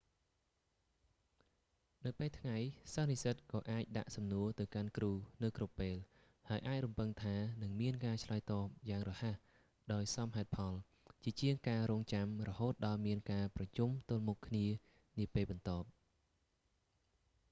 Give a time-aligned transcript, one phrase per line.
[2.05, 2.55] នៅពេលថ្ងៃ
[2.93, 5.95] សិស្សនិស្សិតក៏អាចដាក់សំណួរទៅកាន់គ្រូនៅគ្រប់ពេល
[6.49, 9.37] ហើយអាចរំពឹងថានឹងមានការឆ្លើយតបយ៉ាងរហ័ស
[9.93, 10.73] ដោយសមហេតុផល
[11.23, 14.65] ជាជាងការរង់ចាំរហូតដល់មានការប្រជុំទល់មុខគ្នា
[15.19, 15.87] នាពេលបន្ទាប់